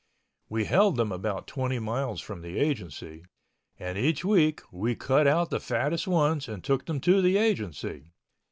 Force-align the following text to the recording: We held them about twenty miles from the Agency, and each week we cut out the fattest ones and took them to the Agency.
We 0.49 0.65
held 0.65 0.95
them 0.95 1.11
about 1.11 1.45
twenty 1.45 1.77
miles 1.77 2.21
from 2.21 2.41
the 2.41 2.57
Agency, 2.57 3.23
and 3.77 3.99
each 3.99 4.25
week 4.25 4.63
we 4.71 4.95
cut 4.95 5.27
out 5.27 5.51
the 5.51 5.59
fattest 5.59 6.07
ones 6.07 6.47
and 6.49 6.63
took 6.63 6.87
them 6.87 6.99
to 7.01 7.21
the 7.21 7.37
Agency. 7.37 8.05